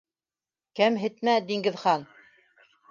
Кәмһетмә, 0.81 1.37
Диңгеҙхан! 1.51 2.11